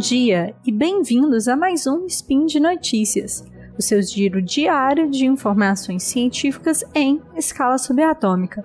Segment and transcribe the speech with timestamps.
[0.00, 3.44] dia e bem-vindos a mais um Spin de Notícias,
[3.78, 8.64] o seu giro diário de informações científicas em escala subatômica.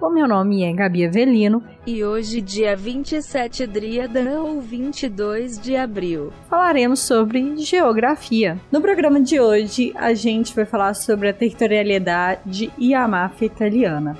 [0.00, 6.32] O meu nome é Gabi Avelino e hoje, dia 27 Dríada ou 22 de abril,
[6.48, 8.56] falaremos sobre geografia.
[8.70, 14.16] No programa de hoje, a gente vai falar sobre a territorialidade e a máfia italiana.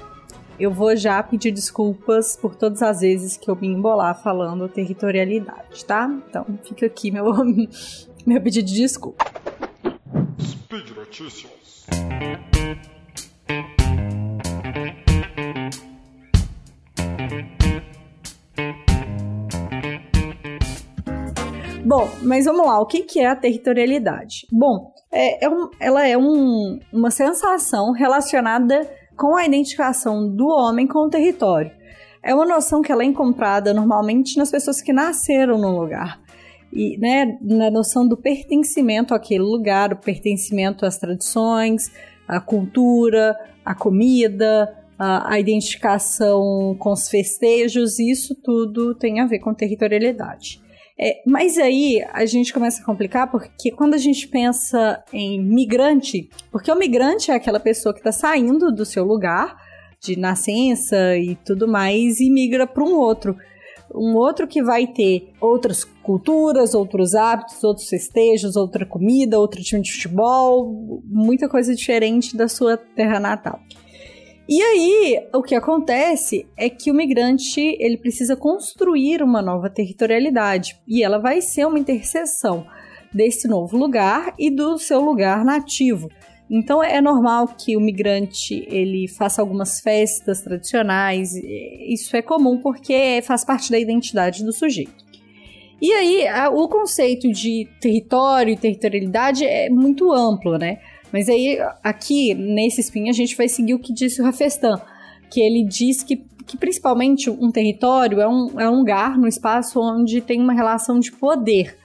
[0.59, 5.85] Eu vou já pedir desculpas por todas as vezes que eu me embolar falando territorialidade,
[5.85, 6.11] tá?
[6.29, 7.33] Então fica aqui meu,
[8.27, 9.25] meu pedido de desculpa.
[10.41, 11.87] Speed Notícias.
[21.85, 24.47] Bom, mas vamos lá, o que, que é a territorialidade?
[24.51, 30.87] Bom, é, é um, ela é um, uma sensação relacionada com a identificação do homem
[30.87, 31.73] com o território.
[32.23, 36.21] É uma noção que ela é encontrada normalmente nas pessoas que nasceram no lugar.
[36.73, 41.91] E, né, na noção do pertencimento àquele lugar, o pertencimento às tradições,
[42.29, 49.41] à cultura, à comida, a, a identificação com os festejos, isso tudo tem a ver
[49.41, 50.61] com territorialidade.
[51.01, 56.29] É, mas aí a gente começa a complicar porque quando a gente pensa em migrante,
[56.51, 59.57] porque o migrante é aquela pessoa que está saindo do seu lugar
[60.01, 63.37] de nascença e tudo mais e migra para um outro.
[63.95, 69.81] Um outro que vai ter outras culturas, outros hábitos, outros festejos, outra comida, outro time
[69.81, 73.61] de futebol, muita coisa diferente da sua terra natal.
[74.49, 80.81] E aí, o que acontece é que o migrante ele precisa construir uma nova territorialidade
[80.89, 82.67] e ela vai ser uma interseção
[83.13, 86.09] desse novo lugar e do seu lugar nativo.
[86.51, 93.21] Então é normal que o migrante ele faça algumas festas tradicionais, isso é comum porque
[93.25, 95.07] faz parte da identidade do sujeito.
[95.81, 100.79] E aí, a, o conceito de território e territorialidade é muito amplo, né?
[101.13, 104.81] Mas aí, aqui, nesse spin, a gente vai seguir o que disse o Rafestan,
[105.31, 109.81] que ele diz que, que principalmente um território é um, é um lugar no espaço
[109.81, 111.77] onde tem uma relação de poder.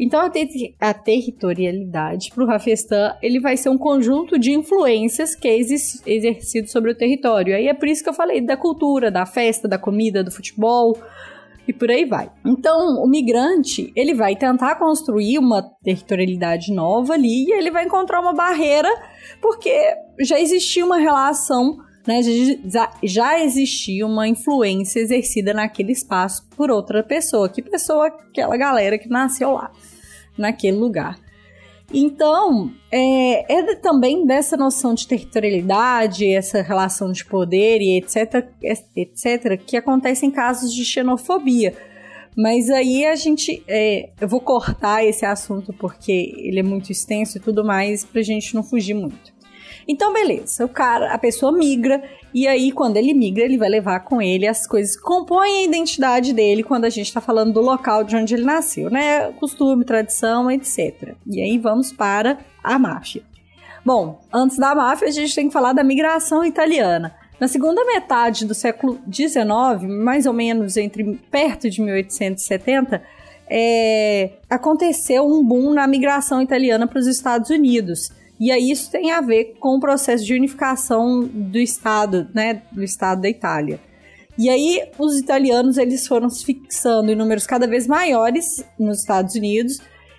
[0.00, 0.48] Então, a, ter
[0.80, 6.68] a territorialidade, para o Rafestan, ele vai ser um conjunto de influências que é exercido
[6.68, 7.54] sobre o território.
[7.54, 10.98] Aí é por isso que eu falei da cultura, da festa, da comida, do futebol,
[11.66, 12.30] e por aí vai.
[12.44, 18.20] Então, o migrante, ele vai tentar construir uma territorialidade nova ali e ele vai encontrar
[18.20, 18.88] uma barreira
[19.40, 19.72] porque
[20.20, 22.20] já existia uma relação, né,
[23.02, 27.48] já, existia uma influência exercida naquele espaço por outra pessoa.
[27.48, 28.08] Que pessoa?
[28.08, 29.70] Aquela galera que nasceu lá,
[30.36, 31.18] naquele lugar.
[31.92, 38.46] Então, é, é também dessa noção de territorialidade, essa relação de poder e etc,
[38.96, 41.74] etc, que acontece em casos de xenofobia.
[42.36, 43.62] Mas aí a gente.
[43.68, 48.22] É, eu vou cortar esse assunto porque ele é muito extenso e tudo mais, pra
[48.22, 49.31] gente não fugir muito.
[49.86, 52.02] Então, beleza, o cara, a pessoa migra,
[52.34, 55.64] e aí, quando ele migra, ele vai levar com ele as coisas que compõem a
[55.64, 59.32] identidade dele quando a gente está falando do local de onde ele nasceu, né?
[59.32, 61.14] Costume, tradição, etc.
[61.26, 63.22] E aí vamos para a máfia.
[63.84, 67.14] Bom, antes da máfia, a gente tem que falar da migração italiana.
[67.38, 69.42] Na segunda metade do século XIX,
[69.88, 73.02] mais ou menos entre perto de 1870,
[73.50, 78.12] é, aconteceu um boom na migração italiana para os Estados Unidos.
[78.42, 82.82] E aí isso tem a ver com o processo de unificação do Estado, né, do
[82.82, 83.78] Estado da Itália.
[84.36, 89.36] E aí os italianos eles foram se fixando em números cada vez maiores nos Estados
[89.36, 89.78] Unidos,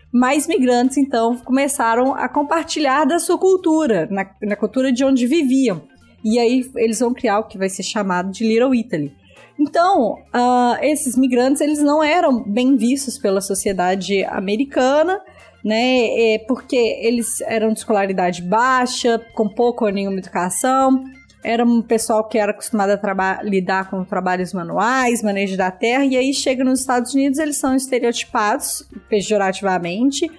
[0.09, 5.81] mais migrantes então começaram a compartilhar da sua cultura, na, na cultura de onde viviam.
[6.23, 9.13] E aí eles vão criar o que vai ser chamado de Little Italy.
[9.59, 15.19] Então, uh, esses migrantes eles não eram bem vistos pela sociedade americana
[15.63, 16.33] né?
[16.33, 21.03] É porque eles eram de escolaridade baixa, com pouca ou nenhuma educação.
[21.43, 26.15] Era um pessoal que era acostumado a lidar com trabalhos manuais, manejo da terra, e
[26.15, 30.31] aí chega nos Estados Unidos, eles são estereotipados pejorativamente,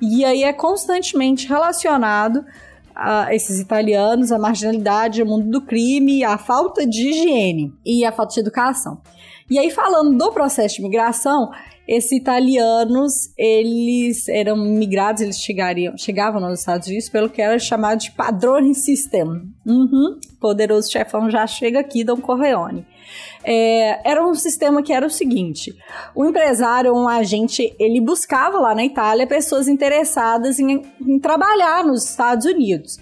[0.00, 2.44] e aí é constantemente relacionado
[2.94, 8.12] a esses italianos, a marginalidade, o mundo do crime, a falta de higiene e a
[8.12, 9.00] falta de educação.
[9.50, 11.50] E aí, falando do processo de migração,
[11.86, 18.00] esses italianos, eles eram migrados, eles chegariam, chegavam nos Estados Unidos pelo que era chamado
[18.00, 19.52] de padrone system.
[19.66, 22.86] Uhum, poderoso chefão já chega aqui, Dom Corleone.
[23.44, 25.76] É, era um sistema que era o seguinte:
[26.14, 32.08] o empresário, um agente, ele buscava lá na Itália pessoas interessadas em, em trabalhar nos
[32.08, 32.98] Estados Unidos.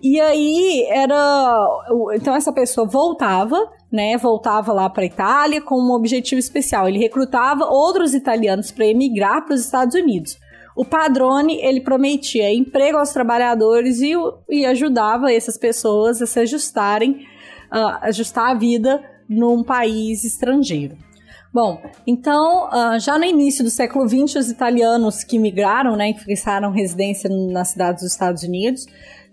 [0.00, 1.66] E aí era.
[2.14, 3.58] Então essa pessoa voltava
[3.92, 6.88] né, voltava lá para Itália com um objetivo especial.
[6.88, 10.38] Ele recrutava outros italianos para emigrar para os Estados Unidos.
[10.74, 14.14] O Padrone, ele prometia emprego aos trabalhadores e,
[14.48, 17.26] e ajudava essas pessoas a se ajustarem,
[17.70, 20.96] uh, ajustar a vida num país estrangeiro.
[21.52, 26.24] Bom, então, uh, já no início do século XX, os italianos que migraram, né, que
[26.24, 28.86] fixaram residência nas cidades dos Estados Unidos,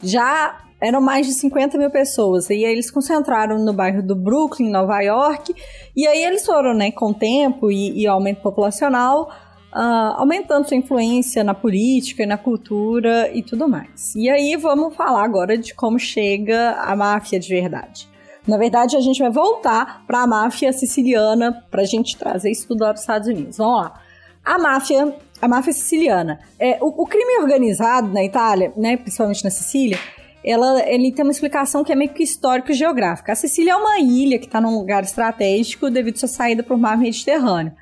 [0.03, 2.49] já eram mais de 50 mil pessoas.
[2.49, 5.53] E aí eles concentraram no bairro do Brooklyn, Nova York.
[5.95, 9.29] E aí eles foram, né, com o tempo e, e aumento populacional,
[9.73, 14.15] uh, aumentando sua influência na política e na cultura e tudo mais.
[14.15, 18.07] E aí vamos falar agora de como chega a máfia de verdade.
[18.47, 22.67] Na verdade, a gente vai voltar para a máfia siciliana para a gente trazer isso
[22.67, 23.57] tudo lá para os Estados Unidos.
[23.57, 24.01] Vamos lá.
[24.43, 26.39] A máfia, a máfia siciliana.
[26.57, 29.99] É, o, o crime organizado na Itália, né, principalmente na Sicília,
[30.44, 33.31] ela, ele tem uma explicação que é meio que histórico-geográfica.
[33.31, 36.75] A Sicília é uma ilha que está num lugar estratégico devido à sua saída para
[36.75, 37.74] o mar Mediterrâneo.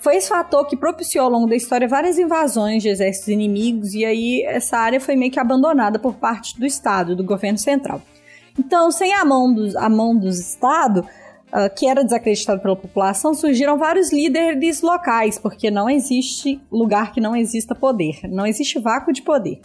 [0.00, 4.04] Foi esse fator que propiciou ao longo da história várias invasões de exércitos inimigos e
[4.04, 8.00] aí essa área foi meio que abandonada por parte do Estado, do governo central.
[8.58, 13.34] Então, sem a mão do, a mão do Estado, uh, que era desacreditado pela população,
[13.34, 19.12] surgiram vários líderes locais, porque não existe lugar que não exista poder, não existe vácuo
[19.12, 19.60] de poder.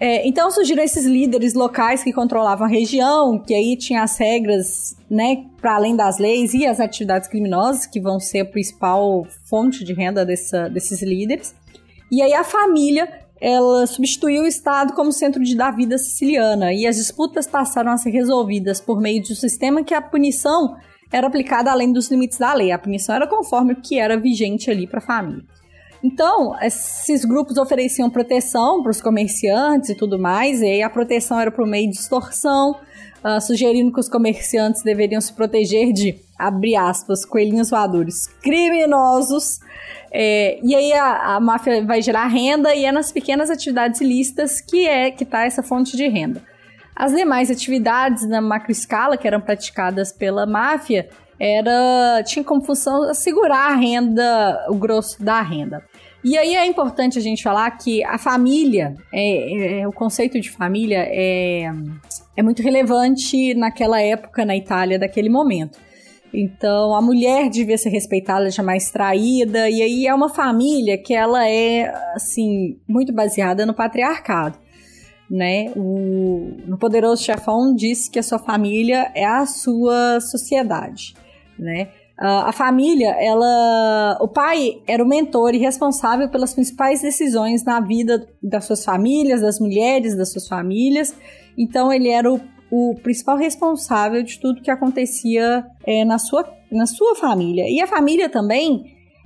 [0.00, 4.96] É, então surgiram esses líderes locais que controlavam a região, que aí tinha as regras,
[5.10, 9.82] né, para além das leis e as atividades criminosas, que vão ser a principal fonte
[9.82, 11.52] de renda dessa, desses líderes.
[12.12, 13.08] E aí a família,
[13.40, 17.96] ela substituiu o Estado como centro de, da vida siciliana, e as disputas passaram a
[17.96, 20.76] ser resolvidas por meio de um sistema que a punição
[21.10, 22.70] era aplicada além dos limites da lei.
[22.70, 25.42] A punição era conforme o que era vigente ali para a família.
[26.02, 31.40] Então, esses grupos ofereciam proteção para os comerciantes e tudo mais, e aí a proteção
[31.40, 32.76] era por meio de extorsão,
[33.24, 39.58] uh, sugerindo que os comerciantes deveriam se proteger de, abre aspas, coelhinhos voadores criminosos.
[40.10, 44.60] É, e aí a, a máfia vai gerar renda e é nas pequenas atividades ilícitas
[44.60, 46.42] que é que está essa fonte de renda.
[46.96, 51.08] As demais atividades na macroescala que eram praticadas pela máfia
[51.40, 55.82] era tinha como função assegurar a renda, o grosso da renda.
[56.24, 60.50] E aí é importante a gente falar que a família, é, é, o conceito de
[60.50, 61.70] família é,
[62.36, 65.78] é muito relevante naquela época na Itália, daquele momento.
[66.34, 71.48] Então, a mulher devia ser respeitada, jamais traída, e aí é uma família que ela
[71.48, 74.58] é, assim, muito baseada no patriarcado,
[75.30, 75.72] né?
[75.74, 81.14] O, Poderoso Chefão diz que a sua família é a sua sociedade
[81.58, 81.88] né?
[82.20, 87.78] Uh, a família, ela, o pai era o mentor e responsável pelas principais decisões na
[87.78, 91.14] vida das suas famílias, das mulheres das suas famílias.
[91.56, 92.40] Então ele era o,
[92.72, 97.66] o principal responsável de tudo que acontecia é, na, sua, na sua família.
[97.68, 98.82] E a família também,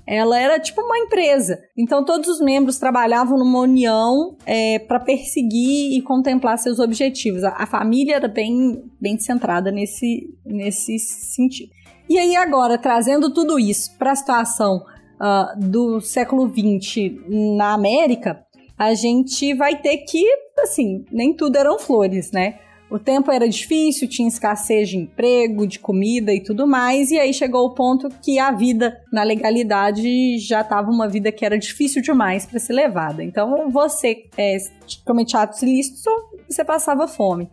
[0.07, 1.59] ela era tipo uma empresa.
[1.75, 7.43] Então todos os membros trabalhavam numa união é, para perseguir e contemplar seus objetivos.
[7.43, 11.73] A, a família era bem, bem centrada nesse, nesse sentido.
[12.13, 14.85] E aí, agora, trazendo tudo isso para a situação
[15.19, 17.11] uh, do século XX
[17.57, 18.45] na América,
[18.79, 20.23] a gente vai ter que,
[20.59, 22.59] assim, nem tudo eram flores, né?
[22.91, 27.33] O tempo era difícil, tinha escassez de emprego, de comida e tudo mais, e aí
[27.33, 32.03] chegou o ponto que a vida na legalidade já estava uma vida que era difícil
[32.03, 33.25] demais para ser levada.
[33.25, 34.59] Então, você é,
[35.07, 36.05] cometia atos ilícitos
[36.47, 37.49] você passava fome.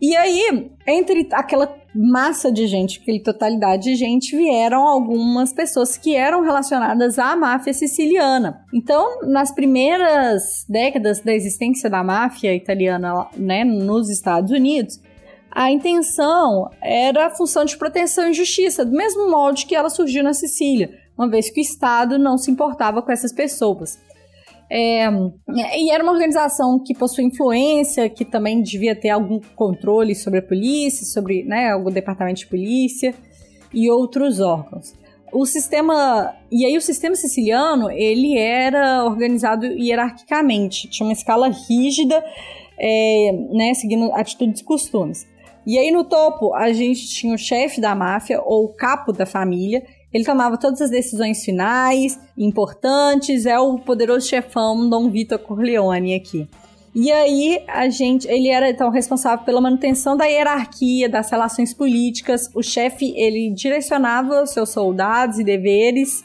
[0.00, 6.16] E aí, entre aquela massa de gente, aquela totalidade de gente, vieram algumas pessoas que
[6.16, 8.64] eram relacionadas à máfia siciliana.
[8.72, 15.00] Então, nas primeiras décadas da existência da máfia italiana né, nos Estados Unidos,
[15.50, 20.22] a intenção era a função de proteção e justiça, do mesmo molde que ela surgiu
[20.22, 23.98] na Sicília, uma vez que o Estado não se importava com essas pessoas.
[24.74, 25.06] É,
[25.76, 30.42] e era uma organização que possui influência, que também devia ter algum controle sobre a
[30.42, 33.14] polícia, sobre né, o departamento de polícia
[33.70, 34.94] e outros órgãos.
[35.30, 42.24] O sistema e aí o sistema siciliano ele era organizado hierarquicamente, tinha uma escala rígida,
[42.78, 45.26] é, né, seguindo atitudes e costumes.
[45.66, 49.26] E aí no topo a gente tinha o chefe da máfia ou o capo da
[49.26, 56.14] família ele tomava todas as decisões finais, importantes, é o poderoso chefão Dom Vitor Corleone
[56.14, 56.48] aqui.
[56.94, 62.50] E aí a gente, ele era então responsável pela manutenção da hierarquia, das relações políticas.
[62.54, 66.22] O chefe ele direcionava seus soldados e deveres.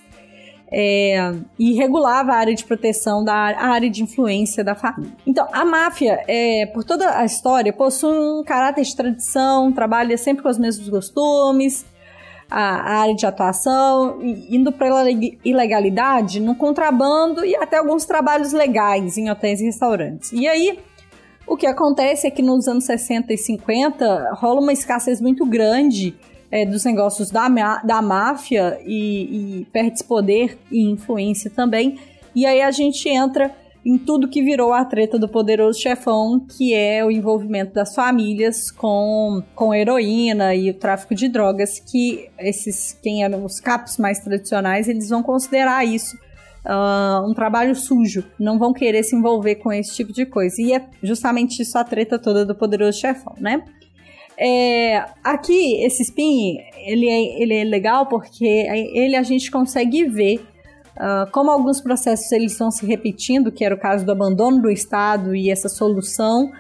[0.72, 5.15] é, e regulava a área de proteção da área de influência da família.
[5.25, 10.44] Então, a máfia, é, por toda a história, possui um caráter de tradição, trabalha sempre
[10.44, 11.86] com os mesmos costumes,
[12.50, 15.10] a, área de atuação, indo para
[15.44, 20.32] ilegalidade, no contrabando e até alguns trabalhos legais em hotéis e restaurantes.
[20.32, 20.80] E aí,
[21.46, 26.16] o que acontece é que nos anos 60 e 50 rola uma escassez muito grande
[26.51, 27.48] é, dos negócios da,
[27.84, 32.00] da máfia e, e perde poder e influência também.
[32.36, 33.54] E aí a gente entra
[33.88, 38.70] em tudo que virou a treta do poderoso chefão, que é o envolvimento das famílias
[38.70, 44.20] com, com heroína e o tráfico de drogas, que esses, quem eram os capos mais
[44.20, 46.17] tradicionais, eles vão considerar isso
[46.65, 50.62] uh, um trabalho sujo, não vão querer se envolver com esse tipo de coisa.
[50.62, 53.63] E é justamente isso a treta toda do poderoso chefão, né?
[54.38, 60.46] É, aqui, esse spin, ele é, ele é legal porque ele a gente consegue ver
[60.98, 64.70] uh, como alguns processos eles estão se repetindo, que era o caso do abandono do
[64.70, 66.51] Estado e essa solução,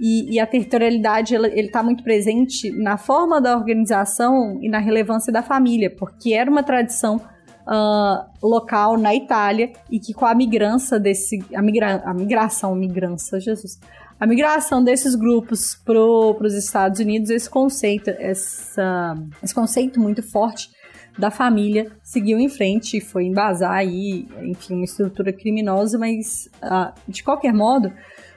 [0.00, 5.32] e, e a territorialidade ele está muito presente na forma da organização e na relevância
[5.32, 11.00] da família, porque era uma tradição uh, local na Itália e que com a migrança
[11.00, 11.38] desse.
[11.54, 13.78] A, migra, a migração, migrança, Jesus
[14.18, 20.70] a migração desses grupos para os Estados Unidos, esse conceito, essa, esse conceito muito forte
[21.18, 26.92] da família seguiu em frente e foi embasar aí, enfim, uma estrutura criminosa, mas uh,
[27.08, 27.92] de qualquer modo,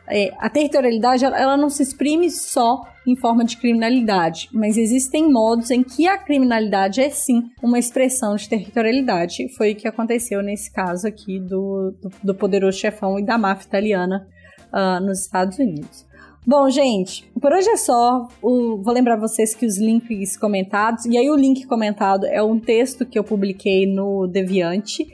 [0.08, 5.70] é, a territorialidade ela não se exprime só em forma de criminalidade, mas existem modos
[5.70, 9.50] em que a criminalidade é sim uma expressão de territorialidade.
[9.56, 13.68] Foi o que aconteceu nesse caso aqui do, do, do poderoso chefão e da máfia
[13.68, 14.28] italiana
[14.74, 16.09] uh, nos Estados Unidos.
[16.46, 18.28] Bom, gente, por hoje é só.
[18.42, 22.60] O, vou lembrar vocês que os links comentados, e aí o link comentado é um
[22.60, 25.08] texto que eu publiquei no Deviante.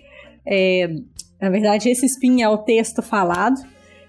[0.46, 0.88] É,
[1.42, 3.60] na verdade, esse spin é o texto falado.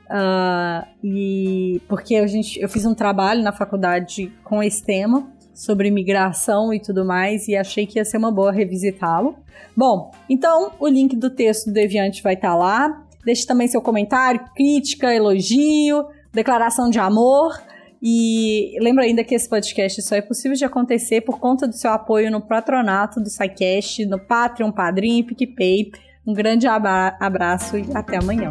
[0.06, 5.90] Uh, e porque a gente, eu fiz um trabalho na faculdade com esse tema sobre
[5.90, 9.34] migração e tudo mais e achei que ia ser uma boa revisitá-lo.
[9.76, 13.02] Bom, então o link do texto do Deviante vai estar tá lá.
[13.24, 16.06] Deixe também seu comentário, crítica, elogio,
[16.36, 17.60] declaração de amor.
[18.00, 21.90] E lembra ainda que esse podcast só é possível de acontecer por conta do seu
[21.90, 25.90] apoio no patronato do SciCast, no Patreon, Padrim e PicPay.
[26.26, 28.50] Um grande abraço e até amanhã.